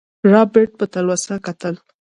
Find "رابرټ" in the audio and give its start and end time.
0.31-0.69